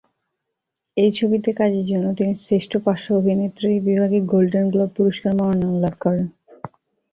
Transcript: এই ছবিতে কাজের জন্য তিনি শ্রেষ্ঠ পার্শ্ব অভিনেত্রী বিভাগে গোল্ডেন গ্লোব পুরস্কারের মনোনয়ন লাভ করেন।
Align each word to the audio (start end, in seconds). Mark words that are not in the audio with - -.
এই 0.97 1.11
ছবিতে 1.11 1.49
কাজের 1.53 1.85
জন্য 1.85 2.05
তিনি 2.17 2.33
শ্রেষ্ঠ 2.43 2.71
পার্শ্ব 2.77 3.09
অভিনেত্রী 3.15 3.69
বিভাগে 3.87 4.19
গোল্ডেন 4.31 4.65
গ্লোব 4.73 4.89
পুরস্কারের 4.97 5.37
মনোনয়ন 5.39 5.75
লাভ 5.83 5.95
করেন। 5.99 6.27